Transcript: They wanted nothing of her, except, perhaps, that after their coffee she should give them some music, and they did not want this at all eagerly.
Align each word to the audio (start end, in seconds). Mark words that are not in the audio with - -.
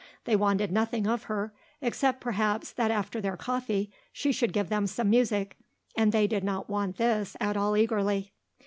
They 0.25 0.35
wanted 0.35 0.71
nothing 0.71 1.05
of 1.05 1.25
her, 1.25 1.53
except, 1.79 2.21
perhaps, 2.21 2.71
that 2.71 2.89
after 2.89 3.21
their 3.21 3.37
coffee 3.37 3.91
she 4.11 4.31
should 4.31 4.51
give 4.51 4.67
them 4.69 4.87
some 4.87 5.11
music, 5.11 5.57
and 5.95 6.11
they 6.11 6.25
did 6.25 6.43
not 6.43 6.67
want 6.67 6.97
this 6.97 7.37
at 7.39 7.55
all 7.55 7.77
eagerly. 7.77 8.31